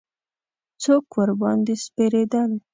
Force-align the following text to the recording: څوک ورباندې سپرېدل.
څوک 0.83 1.03
ورباندې 1.17 1.73
سپرېدل. 1.83 2.51